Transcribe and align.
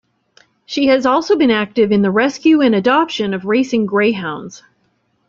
She 0.65 0.87
has 0.87 1.05
also 1.05 1.37
been 1.37 1.51
active 1.51 1.91
in 1.91 2.01
the 2.01 2.09
rescue 2.09 2.59
and 2.61 2.73
adoption 2.73 3.35
of 3.35 3.45
racing 3.45 3.85
greyhounds. 3.85 4.63